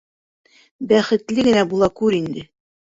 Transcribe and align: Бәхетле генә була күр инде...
Бәхетле 0.93 1.47
генә 1.51 1.69
була 1.77 1.93
күр 2.03 2.21
инде... 2.25 2.49